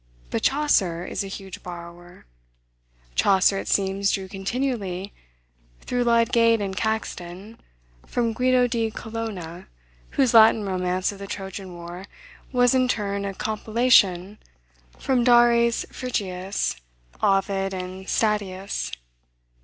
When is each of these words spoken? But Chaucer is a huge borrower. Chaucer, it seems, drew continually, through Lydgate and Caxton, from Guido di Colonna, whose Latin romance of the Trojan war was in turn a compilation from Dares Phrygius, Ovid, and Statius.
But 0.31 0.41
Chaucer 0.41 1.05
is 1.05 1.23
a 1.23 1.27
huge 1.27 1.61
borrower. 1.61 2.25
Chaucer, 3.13 3.59
it 3.59 3.67
seems, 3.67 4.09
drew 4.11 4.27
continually, 4.27 5.13
through 5.81 6.05
Lydgate 6.05 6.59
and 6.59 6.75
Caxton, 6.75 7.59
from 8.07 8.33
Guido 8.33 8.65
di 8.65 8.89
Colonna, 8.89 9.67
whose 10.17 10.33
Latin 10.33 10.63
romance 10.63 11.11
of 11.11 11.19
the 11.19 11.27
Trojan 11.27 11.75
war 11.75 12.07
was 12.51 12.73
in 12.73 12.87
turn 12.87 13.25
a 13.25 13.35
compilation 13.35 14.39
from 14.97 15.23
Dares 15.23 15.85
Phrygius, 15.91 16.77
Ovid, 17.21 17.71
and 17.71 18.09
Statius. 18.09 18.91